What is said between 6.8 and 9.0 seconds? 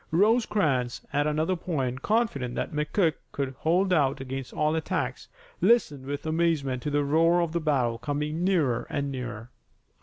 to the roar of battle coming nearer